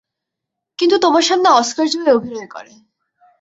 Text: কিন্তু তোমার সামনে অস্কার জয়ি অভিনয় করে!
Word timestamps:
কিন্তু 0.79 0.95
তোমার 0.97 1.23
সামনে 1.23 1.49
অস্কার 1.51 1.85
জয়ি 1.87 2.09
অভিনয় 2.11 2.47
করে! 2.47 2.73